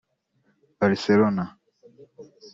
Barcelona 0.79 1.45